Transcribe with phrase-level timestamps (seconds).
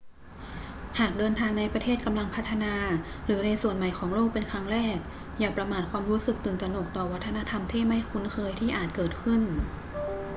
[0.99, 2.73] หากเดินทางในประเทศกำลังพัฒนา
[3.25, 4.97] หรือในส่วนใหม่ของโลกเป็นครั้งแรก
[5.39, 9.41] อย่าประมาทความรู้สึกตื่นตระหนกต่อวัฒนธรรมที่ไม่คุ้นเคยที่อาจเกิดขึ้น